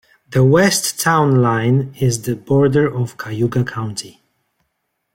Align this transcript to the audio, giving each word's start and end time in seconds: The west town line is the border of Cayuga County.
The 0.31 0.43
west 0.43 0.99
town 0.99 1.43
line 1.43 1.93
is 1.99 2.23
the 2.23 2.35
border 2.35 2.91
of 2.91 3.17
Cayuga 3.17 3.63
County. 3.63 4.23